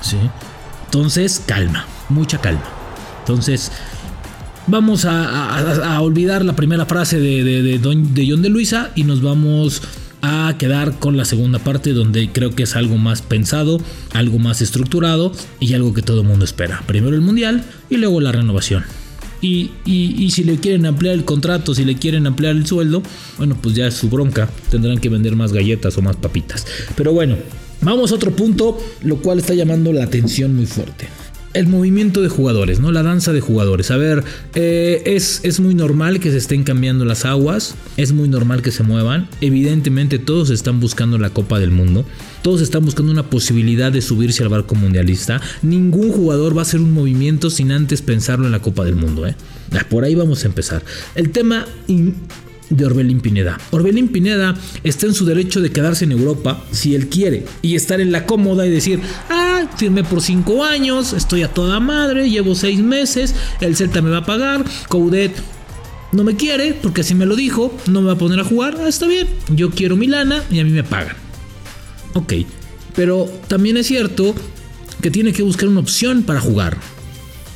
¿Sí? 0.00 0.16
Entonces, 0.86 1.42
calma, 1.44 1.84
mucha 2.08 2.40
calma. 2.40 2.64
Entonces, 3.18 3.70
vamos 4.66 5.04
a, 5.04 6.00
olvidar 6.00 6.42
la 6.42 6.56
primera 6.56 6.86
frase 6.86 7.20
de, 7.20 7.44
de, 7.44 7.80
John 7.82 8.14
de 8.40 8.48
Luisa 8.48 8.92
y 8.94 9.04
nos 9.04 9.20
vamos 9.20 9.82
a 10.22 10.54
quedar 10.56 10.98
con 10.98 11.18
la 11.18 11.26
segunda 11.26 11.58
parte 11.58 11.92
donde 11.92 12.30
creo 12.32 12.54
que 12.54 12.62
es 12.62 12.76
algo 12.76 12.96
más 12.96 13.20
pensado, 13.20 13.78
algo 14.14 14.38
más 14.38 14.62
estructurado 14.62 15.32
y 15.60 15.74
algo 15.74 15.92
que 15.92 16.00
todo 16.00 16.22
el 16.22 16.26
mundo 16.26 16.46
espera. 16.46 16.82
Primero 16.86 17.14
el 17.14 17.20
mundial 17.20 17.62
y 17.90 17.98
luego 17.98 18.22
la 18.22 18.32
renovación. 18.32 18.84
Y, 19.40 19.70
y, 19.84 20.30
si 20.30 20.44
le 20.44 20.56
quieren 20.56 20.86
ampliar 20.86 21.14
el 21.14 21.24
contrato, 21.24 21.74
si 21.74 21.84
le 21.84 21.96
quieren 21.96 22.26
ampliar 22.26 22.56
el 22.56 22.66
sueldo, 22.66 23.02
bueno, 23.36 23.56
pues 23.60 23.74
ya 23.74 23.86
es 23.86 23.94
su 23.94 24.08
bronca. 24.08 24.48
Tendrán 24.70 24.98
que 24.98 25.08
vender 25.08 25.36
más 25.36 25.52
galletas 25.52 25.96
o 25.98 26.02
más 26.02 26.16
papitas. 26.16 26.66
Pero 26.96 27.12
bueno, 27.12 27.36
vamos 27.82 28.12
a 28.12 28.14
otro 28.14 28.34
punto, 28.34 28.78
lo 29.02 29.16
cual 29.18 29.38
está 29.38 29.54
llamando 29.54 29.92
la 29.92 30.04
atención 30.04 30.54
muy 30.54 30.66
fuerte 30.66 31.08
el 31.56 31.66
movimiento 31.66 32.20
de 32.20 32.28
jugadores, 32.28 32.80
¿no? 32.80 32.92
La 32.92 33.02
danza 33.02 33.32
de 33.32 33.40
jugadores. 33.40 33.90
A 33.90 33.96
ver, 33.96 34.24
eh, 34.54 35.02
es, 35.06 35.40
es 35.42 35.58
muy 35.58 35.74
normal 35.74 36.20
que 36.20 36.30
se 36.30 36.36
estén 36.36 36.64
cambiando 36.64 37.04
las 37.06 37.24
aguas, 37.24 37.74
es 37.96 38.12
muy 38.12 38.28
normal 38.28 38.60
que 38.60 38.70
se 38.70 38.82
muevan. 38.82 39.28
Evidentemente 39.40 40.18
todos 40.18 40.50
están 40.50 40.80
buscando 40.80 41.16
la 41.18 41.30
Copa 41.30 41.58
del 41.58 41.70
Mundo, 41.70 42.04
todos 42.42 42.60
están 42.60 42.84
buscando 42.84 43.10
una 43.10 43.30
posibilidad 43.30 43.90
de 43.90 44.02
subirse 44.02 44.42
al 44.42 44.50
barco 44.50 44.74
mundialista. 44.74 45.40
Ningún 45.62 46.12
jugador 46.12 46.54
va 46.54 46.60
a 46.60 46.62
hacer 46.62 46.80
un 46.80 46.92
movimiento 46.92 47.48
sin 47.48 47.72
antes 47.72 48.02
pensarlo 48.02 48.44
en 48.44 48.52
la 48.52 48.60
Copa 48.60 48.84
del 48.84 48.96
Mundo, 48.96 49.26
¿eh? 49.26 49.34
Ah, 49.72 49.86
por 49.88 50.04
ahí 50.04 50.14
vamos 50.14 50.44
a 50.44 50.48
empezar. 50.48 50.84
El 51.14 51.30
tema 51.30 51.66
de 52.70 52.84
Orbelín 52.84 53.20
Pineda. 53.20 53.58
Orbelín 53.70 54.08
Pineda 54.08 54.54
está 54.84 55.06
en 55.06 55.14
su 55.14 55.24
derecho 55.24 55.60
de 55.60 55.70
quedarse 55.70 56.04
en 56.04 56.12
Europa 56.12 56.64
si 56.72 56.94
él 56.94 57.08
quiere 57.08 57.44
y 57.62 57.76
estar 57.76 58.00
en 58.00 58.12
la 58.12 58.26
cómoda 58.26 58.66
y 58.66 58.70
decir, 58.70 59.00
ah, 59.30 59.68
firmé 59.76 60.04
por 60.04 60.20
cinco 60.20 60.64
años, 60.64 61.12
estoy 61.12 61.42
a 61.42 61.52
toda 61.52 61.80
madre, 61.80 62.28
llevo 62.30 62.54
seis 62.54 62.80
meses, 62.80 63.34
el 63.60 63.76
Celta 63.76 64.02
me 64.02 64.10
va 64.10 64.18
a 64.18 64.26
pagar, 64.26 64.64
Coudet 64.88 65.32
no 66.12 66.24
me 66.24 66.36
quiere 66.36 66.74
porque 66.74 67.02
así 67.02 67.14
me 67.14 67.26
lo 67.26 67.36
dijo, 67.36 67.76
no 67.88 68.00
me 68.00 68.08
va 68.08 68.14
a 68.14 68.18
poner 68.18 68.40
a 68.40 68.44
jugar, 68.44 68.76
ah, 68.80 68.88
está 68.88 69.06
bien, 69.06 69.26
yo 69.48 69.70
quiero 69.70 69.96
mi 69.96 70.06
lana 70.06 70.42
y 70.50 70.60
a 70.60 70.64
mí 70.64 70.70
me 70.70 70.84
pagan. 70.84 71.16
Ok, 72.14 72.32
pero 72.94 73.30
también 73.48 73.76
es 73.76 73.86
cierto 73.86 74.34
que 75.02 75.10
tiene 75.10 75.32
que 75.32 75.42
buscar 75.42 75.68
una 75.68 75.80
opción 75.80 76.22
para 76.22 76.40
jugar. 76.40 76.78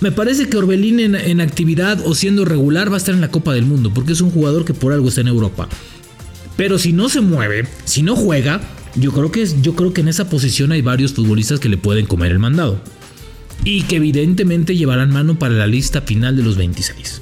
Me 0.00 0.11
parece 0.11 0.49
que 0.49 0.57
Orbelín 0.57 0.99
en, 1.00 1.40
actividad 1.40 2.00
o 2.07 2.14
siendo 2.14 2.47
regular 2.47 2.90
va 2.90 2.95
a 2.95 2.99
estar 2.99 3.14
en 3.14 3.21
la 3.21 3.30
Copa 3.30 3.52
del 3.52 3.66
Mundo, 3.66 3.92
porque 3.92 4.12
es 4.12 4.23
un 4.23 4.30
jugador 4.30 4.64
que 4.64 4.73
por 4.73 4.95
algo 4.95 5.09
está 5.09 5.21
en 5.21 5.28
Europa. 5.28 5.69
Pero 6.57 6.78
si 6.78 6.95
no 6.95 7.11
se 7.11 7.21
mueve, 7.21 7.66
si 7.85 8.02
no 8.02 8.16
juega, 8.16 8.62
yo 8.95 9.12
creo 9.12 9.30
que, 9.30 9.47
yo 9.61 9.75
creo 9.75 9.92
que 9.92 10.00
en 10.00 10.09
esa 10.09 10.30
posición 10.30 10.73
hay 10.73 10.80
varios 10.80 11.12
futbolistas 11.12 11.61
que 11.61 11.69
le 11.69 11.76
pueden 11.76 12.07
comer 12.07 12.33
el 12.33 12.38
mandado. 12.38 12.80
Y 13.62 13.83
que 13.83 13.97
evidentemente 13.97 14.75
llevarán 14.75 15.11
mano 15.11 15.38
para 15.38 15.54
la 15.54 15.66
lista 15.66 16.00
final 16.00 16.35
de 16.35 16.45
los 16.45 16.57
26. 16.57 17.21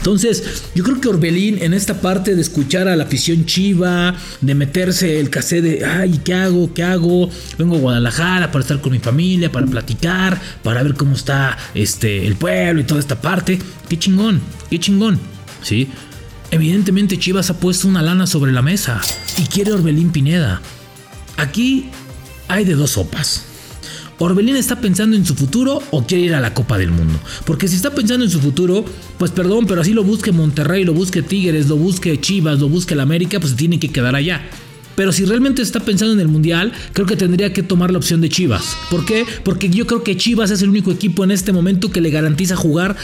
Entonces, 0.00 0.64
yo 0.74 0.82
creo 0.82 0.98
que 0.98 1.08
Orbelín 1.08 1.62
en 1.62 1.74
esta 1.74 2.00
parte 2.00 2.34
de 2.34 2.40
escuchar 2.40 2.88
a 2.88 2.96
la 2.96 3.04
afición 3.04 3.44
chiva, 3.44 4.14
de 4.40 4.54
meterse 4.54 5.20
el 5.20 5.28
casé 5.28 5.60
de, 5.60 5.84
ay, 5.84 6.22
¿qué 6.24 6.32
hago? 6.32 6.72
¿Qué 6.72 6.82
hago? 6.82 7.28
Vengo 7.58 7.76
a 7.76 7.80
Guadalajara 7.80 8.50
para 8.50 8.62
estar 8.62 8.80
con 8.80 8.92
mi 8.92 8.98
familia, 8.98 9.52
para 9.52 9.66
platicar, 9.66 10.40
para 10.62 10.82
ver 10.82 10.94
cómo 10.94 11.14
está 11.14 11.58
este, 11.74 12.26
el 12.26 12.36
pueblo 12.36 12.80
y 12.80 12.84
toda 12.84 12.98
esta 12.98 13.20
parte. 13.20 13.58
Qué 13.90 13.98
chingón, 13.98 14.40
qué 14.70 14.80
chingón, 14.80 15.20
¿sí? 15.60 15.90
Evidentemente 16.50 17.18
Chivas 17.18 17.50
ha 17.50 17.60
puesto 17.60 17.86
una 17.86 18.00
lana 18.00 18.26
sobre 18.26 18.52
la 18.52 18.62
mesa 18.62 19.02
y 19.36 19.42
quiere 19.42 19.72
Orbelín 19.72 20.12
Pineda. 20.12 20.62
Aquí 21.36 21.90
hay 22.48 22.64
de 22.64 22.74
dos 22.74 22.92
sopas. 22.92 23.49
¿Orbelín 24.22 24.56
está 24.56 24.82
pensando 24.82 25.16
en 25.16 25.24
su 25.24 25.34
futuro 25.34 25.82
o 25.90 26.06
quiere 26.06 26.24
ir 26.24 26.34
a 26.34 26.40
la 26.40 26.52
Copa 26.52 26.76
del 26.76 26.90
Mundo? 26.90 27.18
Porque 27.46 27.68
si 27.68 27.76
está 27.76 27.94
pensando 27.94 28.22
en 28.22 28.30
su 28.30 28.38
futuro, 28.38 28.84
pues 29.16 29.30
perdón, 29.30 29.64
pero 29.66 29.80
así 29.80 29.94
lo 29.94 30.04
busque 30.04 30.30
Monterrey, 30.30 30.84
lo 30.84 30.92
busque 30.92 31.22
Tigres, 31.22 31.68
lo 31.68 31.76
busque 31.76 32.20
Chivas, 32.20 32.60
lo 32.60 32.68
busque 32.68 32.92
el 32.92 33.00
América, 33.00 33.40
pues 33.40 33.52
se 33.52 33.56
tiene 33.56 33.80
que 33.80 33.88
quedar 33.88 34.14
allá. 34.14 34.42
Pero 34.94 35.10
si 35.10 35.24
realmente 35.24 35.62
está 35.62 35.80
pensando 35.80 36.12
en 36.12 36.20
el 36.20 36.28
Mundial, 36.28 36.70
creo 36.92 37.06
que 37.06 37.16
tendría 37.16 37.54
que 37.54 37.62
tomar 37.62 37.90
la 37.92 37.96
opción 37.96 38.20
de 38.20 38.28
Chivas. 38.28 38.76
¿Por 38.90 39.06
qué? 39.06 39.24
Porque 39.42 39.70
yo 39.70 39.86
creo 39.86 40.04
que 40.04 40.18
Chivas 40.18 40.50
es 40.50 40.60
el 40.60 40.68
único 40.68 40.90
equipo 40.90 41.24
en 41.24 41.30
este 41.30 41.54
momento 41.54 41.90
que 41.90 42.02
le 42.02 42.10
garantiza 42.10 42.56
jugar 42.56 42.96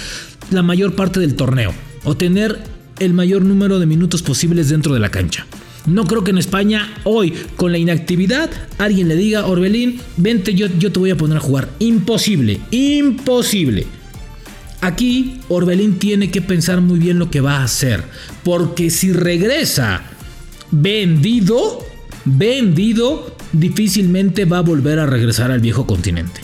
la 0.50 0.62
mayor 0.62 0.96
parte 0.96 1.18
del 1.18 1.34
torneo 1.34 1.72
o 2.04 2.14
tener 2.14 2.62
el 2.98 3.14
mayor 3.14 3.42
número 3.42 3.78
de 3.78 3.86
minutos 3.86 4.20
posibles 4.20 4.68
dentro 4.68 4.92
de 4.92 5.00
la 5.00 5.08
cancha. 5.08 5.46
No 5.86 6.04
creo 6.04 6.24
que 6.24 6.32
en 6.32 6.38
España 6.38 6.92
hoy, 7.04 7.32
con 7.56 7.72
la 7.72 7.78
inactividad, 7.78 8.50
alguien 8.78 9.08
le 9.08 9.16
diga, 9.16 9.46
Orbelín, 9.46 10.00
vente, 10.16 10.54
yo, 10.54 10.66
yo 10.78 10.90
te 10.92 10.98
voy 10.98 11.10
a 11.10 11.16
poner 11.16 11.38
a 11.38 11.40
jugar. 11.40 11.68
Imposible, 11.78 12.60
imposible. 12.70 13.86
Aquí 14.80 15.40
Orbelín 15.48 15.98
tiene 15.98 16.30
que 16.30 16.42
pensar 16.42 16.80
muy 16.80 16.98
bien 16.98 17.18
lo 17.18 17.30
que 17.30 17.40
va 17.40 17.58
a 17.58 17.64
hacer. 17.64 18.04
Porque 18.44 18.90
si 18.90 19.12
regresa 19.12 20.02
vendido, 20.70 21.84
vendido, 22.24 23.36
difícilmente 23.52 24.44
va 24.44 24.58
a 24.58 24.62
volver 24.62 24.98
a 24.98 25.06
regresar 25.06 25.50
al 25.50 25.60
viejo 25.60 25.86
continente. 25.86 26.40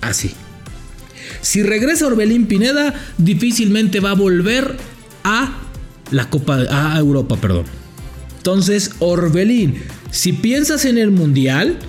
Así. 0.00 0.32
Si 1.40 1.62
regresa 1.62 2.06
Orbelín 2.06 2.46
Pineda, 2.46 2.94
difícilmente 3.18 4.00
va 4.00 4.10
a 4.10 4.14
volver 4.14 4.76
a 5.24 5.56
la 6.10 6.28
Copa 6.28 6.58
a 6.70 6.98
Europa, 6.98 7.36
perdón. 7.36 7.64
Entonces, 8.46 8.92
Orbelín, 9.00 9.82
si 10.12 10.32
piensas 10.32 10.84
en 10.84 10.98
el 10.98 11.10
Mundial, 11.10 11.80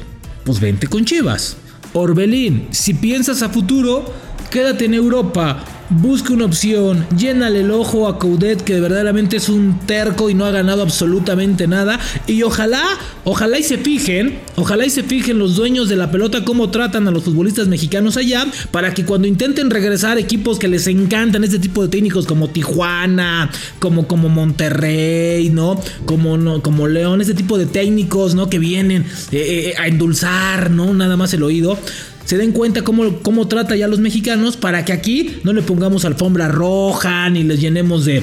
pues 0.43 0.59
vente 0.59 0.87
con 0.87 1.05
Chivas. 1.05 1.55
Orbelín, 1.93 2.67
si 2.71 2.95
piensas 2.95 3.43
a 3.43 3.49
futuro, 3.49 4.11
quédate 4.49 4.85
en 4.85 4.95
Europa 4.95 5.63
busque 5.89 6.33
una 6.33 6.45
opción, 6.45 7.05
llénale 7.17 7.61
el 7.61 7.71
ojo 7.71 8.07
a 8.07 8.19
Coudet 8.19 8.61
que 8.63 8.79
verdaderamente 8.79 9.37
es 9.37 9.49
un 9.49 9.79
terco 9.85 10.29
y 10.29 10.33
no 10.33 10.45
ha 10.45 10.51
ganado 10.51 10.81
absolutamente 10.81 11.67
nada 11.67 11.99
y 12.27 12.43
ojalá, 12.43 12.83
ojalá 13.23 13.57
y 13.57 13.63
se 13.63 13.77
fijen, 13.77 14.39
ojalá 14.55 14.85
y 14.85 14.89
se 14.89 15.03
fijen 15.03 15.39
los 15.39 15.55
dueños 15.55 15.89
de 15.89 15.95
la 15.95 16.11
pelota 16.11 16.43
cómo 16.43 16.69
tratan 16.69 17.07
a 17.07 17.11
los 17.11 17.23
futbolistas 17.23 17.67
mexicanos 17.67 18.17
allá 18.17 18.45
para 18.71 18.93
que 18.93 19.05
cuando 19.05 19.27
intenten 19.27 19.69
regresar 19.69 20.17
equipos 20.17 20.59
que 20.59 20.67
les 20.67 20.87
encantan 20.87 21.43
este 21.43 21.59
tipo 21.59 21.83
de 21.83 21.89
técnicos 21.89 22.25
como 22.25 22.49
Tijuana, 22.49 23.49
como 23.79 24.07
como 24.07 24.29
Monterrey, 24.29 25.49
¿no? 25.49 25.79
Como 26.05 26.37
no, 26.37 26.61
como 26.61 26.87
León, 26.87 27.21
este 27.21 27.33
tipo 27.33 27.57
de 27.57 27.65
técnicos, 27.65 28.35
¿no? 28.35 28.49
Que 28.49 28.59
vienen 28.59 29.03
eh, 29.31 29.73
eh, 29.73 29.73
a 29.77 29.87
endulzar, 29.87 30.71
¿no? 30.71 30.93
Nada 30.93 31.17
más 31.17 31.33
el 31.33 31.43
oído 31.43 31.77
se 32.27 32.37
den 32.37 32.51
cuenta 32.51 32.83
cómo, 32.83 33.19
cómo 33.21 33.47
trata 33.47 33.77
ya 33.77 33.85
a 33.85 33.87
los 33.87 33.99
mexicanos 33.99 34.57
para 34.57 34.83
que 34.83 34.91
aquí 34.91 35.37
no 35.43 35.53
le 35.53 35.61
pongamos 35.61 36.03
alfombra 36.03 36.49
roja 36.49 37.29
ni 37.29 37.43
les 37.43 37.61
llenemos 37.61 38.03
de, 38.03 38.21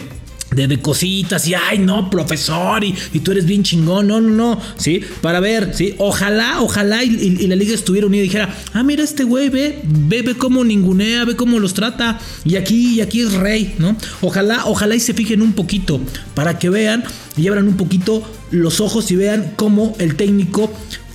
de, 0.54 0.78
cositas 0.82 1.49
y 1.49 1.54
ay 1.54 1.78
no 1.78 2.11
profesor 2.11 2.84
y, 2.84 2.92
tú 3.20 3.32
eres 3.32 3.46
bien 3.46 3.62
chingón 3.62 4.08
no 4.08 4.20
no 4.20 4.28
no 4.28 4.61
sí 4.76 5.00
para 5.23 5.40
ver 5.40 5.73
sí 5.75 5.94
ojalá 5.96 6.61
ojalá 6.61 7.02
y, 7.02 7.46
la 7.46 7.56
liga 7.56 7.73
estuviera 7.73 8.06
unida 8.06 8.20
y 8.20 8.25
dijera 8.25 8.54
ah 8.75 8.82
mira 8.82 9.02
este 9.02 9.25
güey 9.25 9.49
ve 9.49 9.80
ve 9.82 10.20
ve 10.20 10.34
cómo 10.34 10.64
ningunea 10.64 11.25
ve 11.25 11.34
cómo 11.34 11.58
los 11.58 11.73
trata 11.73 12.20
y 12.44 12.56
aquí 12.56 12.96
y 12.96 13.00
aquí 13.00 13.23
es 13.23 13.32
rey 13.32 13.75
no 13.78 13.96
ojalá 14.20 14.66
ojalá 14.66 14.94
y 14.94 15.00
se 15.00 15.14
fijen 15.14 15.40
un 15.40 15.54
poquito 15.54 15.99
para 16.34 16.58
que 16.58 16.68
vean 16.68 17.04
y 17.38 17.49
abran 17.49 17.66
un 17.66 17.78
poquito 17.78 18.23
los 18.50 18.80
ojos 18.82 19.11
y 19.11 19.16
vean 19.16 19.54
cómo 19.56 19.96
el 19.99 20.14
técnico 20.16 20.70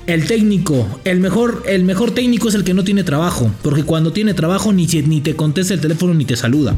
el 0.10 0.26
técnico, 0.26 1.00
el 1.06 1.20
mejor, 1.20 1.64
el 1.68 1.84
mejor 1.84 2.12
técnico 2.12 2.50
es 2.50 2.56
el 2.56 2.64
que 2.64 2.74
no 2.74 2.84
tiene 2.84 3.04
trabajo, 3.04 3.52
porque 3.62 3.84
cuando 3.84 4.12
tiene 4.12 4.34
trabajo 4.34 4.74
ni, 4.74 4.86
ni 4.86 5.22
te 5.22 5.36
contesta 5.36 5.76
el 5.76 5.82
teléfono 5.82 6.16
ni 6.16 6.26
te 6.26 6.36
saluda. 6.36 6.76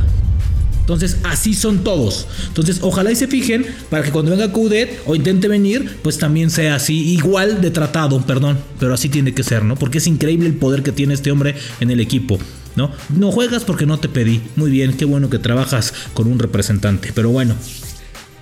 Entonces, 0.81 1.17
así 1.23 1.53
son 1.53 1.85
todos. 1.85 2.27
Entonces, 2.49 2.79
ojalá 2.81 3.11
y 3.11 3.15
se 3.15 3.27
fijen 3.27 3.65
para 3.89 4.03
que 4.03 4.11
cuando 4.11 4.31
venga 4.31 4.51
Coudet 4.51 4.99
o 5.05 5.15
intente 5.15 5.47
venir, 5.47 5.99
pues 6.03 6.17
también 6.17 6.49
sea 6.49 6.75
así, 6.75 7.13
igual 7.13 7.61
de 7.61 7.71
tratado, 7.71 8.19
perdón, 8.25 8.57
pero 8.79 8.93
así 8.93 9.07
tiene 9.07 9.33
que 9.33 9.43
ser, 9.43 9.63
¿no? 9.63 9.77
Porque 9.77 9.99
es 9.99 10.07
increíble 10.07 10.47
el 10.47 10.55
poder 10.55 10.83
que 10.83 10.91
tiene 10.91 11.13
este 11.13 11.31
hombre 11.31 11.55
en 11.79 11.91
el 11.91 12.01
equipo, 12.01 12.37
¿no? 12.75 12.91
No 13.15 13.31
juegas 13.31 13.63
porque 13.63 13.85
no 13.85 13.99
te 13.99 14.09
pedí. 14.09 14.41
Muy 14.57 14.69
bien, 14.69 14.91
qué 14.97 15.05
bueno 15.05 15.29
que 15.29 15.39
trabajas 15.39 15.93
con 16.13 16.27
un 16.27 16.39
representante, 16.39 17.13
pero 17.15 17.29
bueno, 17.29 17.55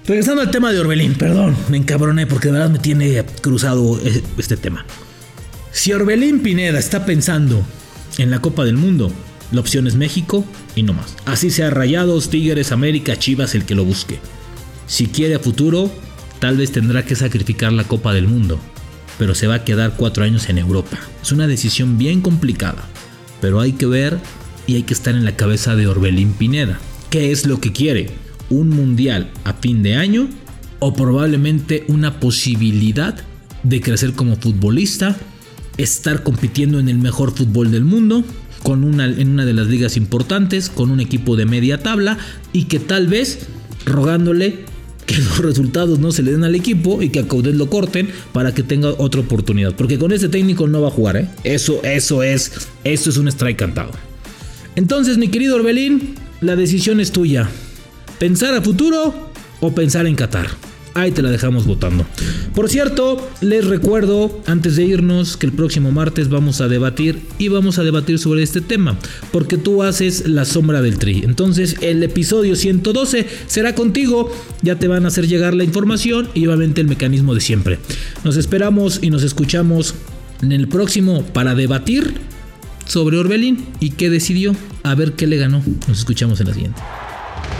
Regresando 0.09 0.41
al 0.41 0.49
tema 0.49 0.71
de 0.71 0.79
Orbelín, 0.79 1.13
perdón, 1.13 1.55
me 1.69 1.77
encabroné 1.77 2.25
porque 2.25 2.47
de 2.47 2.53
verdad 2.53 2.71
me 2.71 2.79
tiene 2.79 3.23
cruzado 3.41 4.01
e-, 4.03 4.23
este 4.39 4.57
tema. 4.57 4.83
Si 5.71 5.93
Orbelín 5.93 6.39
Pineda 6.39 6.79
está 6.79 7.05
pensando 7.05 7.63
en 8.17 8.31
la 8.31 8.41
Copa 8.41 8.65
del 8.65 8.75
Mundo, 8.75 9.11
la 9.51 9.59
opción 9.59 9.85
es 9.85 9.93
México 9.93 10.43
y 10.75 10.81
no 10.81 10.93
más. 10.93 11.15
Así 11.25 11.51
sea 11.51 11.69
Rayados, 11.69 12.31
Tigres, 12.31 12.71
América, 12.71 13.17
Chivas 13.17 13.53
el 13.53 13.65
que 13.65 13.75
lo 13.75 13.85
busque. 13.85 14.17
Si 14.87 15.05
quiere 15.05 15.35
a 15.35 15.39
futuro, 15.39 15.91
tal 16.39 16.57
vez 16.57 16.71
tendrá 16.71 17.05
que 17.05 17.15
sacrificar 17.15 17.71
la 17.71 17.83
Copa 17.83 18.11
del 18.11 18.27
Mundo. 18.27 18.59
pero 19.19 19.35
se 19.35 19.45
va 19.45 19.55
a 19.55 19.63
quedar 19.63 19.93
cuatro 19.95 20.23
años 20.23 20.49
en 20.49 20.57
Europa. 20.57 20.97
Es 21.21 21.31
una 21.31 21.45
decisión 21.45 21.99
bien 21.99 22.21
complicada, 22.21 22.83
pero 23.41 23.59
hay 23.59 23.73
que 23.73 23.85
ver 23.85 24.17
y 24.65 24.73
hay 24.73 24.81
que 24.81 24.95
estar 24.95 25.13
en 25.13 25.23
la 25.23 25.35
cabeza 25.35 25.75
de 25.75 25.85
Orbelín 25.85 26.33
Pineda. 26.33 26.79
¿Qué 27.11 27.31
es 27.31 27.45
lo 27.45 27.61
que 27.61 27.71
quiere? 27.71 28.09
¿Un 28.49 28.69
mundial 28.69 29.29
a 29.43 29.53
fin 29.53 29.83
de 29.83 29.95
año? 29.95 30.27
¿O 30.79 30.93
probablemente 30.93 31.83
una 31.87 32.19
posibilidad 32.19 33.15
de 33.63 33.81
crecer 33.81 34.13
como 34.13 34.35
futbolista? 34.37 35.15
¿Estar 35.77 36.23
compitiendo 36.23 36.79
en 36.79 36.89
el 36.89 36.97
mejor 36.97 37.35
fútbol 37.35 37.71
del 37.71 37.83
mundo? 37.83 38.23
Con 38.63 38.83
una, 38.83 39.05
en 39.05 39.29
una 39.29 39.45
de 39.45 39.53
las 39.53 39.67
ligas 39.67 39.97
importantes, 39.97 40.69
con 40.69 40.91
un 40.91 40.99
equipo 40.99 41.35
de 41.35 41.45
media 41.45 41.77
tabla 41.77 42.17
y 42.51 42.65
que 42.65 42.79
tal 42.79 43.07
vez 43.07 43.47
rogándole 43.85 44.65
que 45.05 45.17
los 45.23 45.39
resultados 45.39 45.99
no 45.99 46.11
se 46.11 46.23
le 46.23 46.31
den 46.31 46.43
al 46.43 46.55
equipo 46.55 47.01
y 47.01 47.09
que 47.09 47.19
a 47.19 47.27
Caudel 47.27 47.57
lo 47.57 47.69
corten 47.69 48.09
para 48.31 48.53
que 48.53 48.63
tenga 48.63 48.89
otra 48.97 49.21
oportunidad. 49.21 49.75
Porque 49.75 49.97
con 49.97 50.11
ese 50.11 50.29
técnico 50.29 50.67
no 50.67 50.81
va 50.81 50.89
a 50.89 50.91
jugar, 50.91 51.17
¿eh? 51.17 51.27
Eso, 51.43 51.81
eso 51.83 52.23
es, 52.23 52.67
eso 52.83 53.09
es 53.09 53.17
un 53.17 53.27
strike 53.27 53.57
cantado. 53.57 53.91
Entonces, 54.75 55.17
mi 55.17 55.27
querido 55.27 55.55
Orbelín, 55.55 56.15
la 56.41 56.55
decisión 56.55 56.99
es 56.99 57.11
tuya. 57.11 57.49
¿Pensar 58.19 58.53
a 58.53 58.61
futuro 58.61 59.31
o 59.61 59.73
pensar 59.73 60.05
en 60.05 60.15
Qatar? 60.15 60.47
Ahí 60.93 61.11
te 61.11 61.21
la 61.21 61.31
dejamos 61.31 61.65
votando. 61.65 62.05
Por 62.53 62.67
cierto, 62.67 63.29
les 63.39 63.65
recuerdo 63.65 64.41
antes 64.45 64.75
de 64.75 64.83
irnos 64.83 65.37
que 65.37 65.45
el 65.45 65.53
próximo 65.53 65.91
martes 65.91 66.27
vamos 66.27 66.59
a 66.59 66.67
debatir 66.67 67.21
y 67.37 67.47
vamos 67.47 67.79
a 67.79 67.83
debatir 67.83 68.19
sobre 68.19 68.43
este 68.43 68.59
tema, 68.59 68.99
porque 69.31 69.57
tú 69.57 69.83
haces 69.83 70.27
la 70.27 70.43
sombra 70.43 70.81
del 70.81 70.97
tri. 70.97 71.21
Entonces, 71.23 71.77
el 71.79 72.03
episodio 72.03 72.57
112 72.57 73.25
será 73.47 73.73
contigo, 73.73 74.29
ya 74.63 74.77
te 74.77 74.89
van 74.89 75.05
a 75.05 75.07
hacer 75.07 75.25
llegar 75.25 75.53
la 75.53 75.63
información 75.63 76.27
y 76.33 76.45
obviamente 76.47 76.81
el 76.81 76.89
mecanismo 76.89 77.33
de 77.33 77.39
siempre. 77.39 77.79
Nos 78.25 78.35
esperamos 78.35 78.99
y 79.01 79.11
nos 79.11 79.23
escuchamos 79.23 79.95
en 80.41 80.51
el 80.51 80.67
próximo 80.67 81.23
para 81.23 81.55
debatir 81.55 82.15
sobre 82.85 83.17
Orbelín 83.17 83.65
y 83.79 83.91
qué 83.91 84.09
decidió, 84.09 84.53
a 84.83 84.93
ver 84.93 85.13
qué 85.13 85.25
le 85.25 85.37
ganó. 85.37 85.63
Nos 85.87 85.99
escuchamos 85.99 86.41
en 86.41 86.47
la 86.47 86.53
siguiente. 86.53 86.81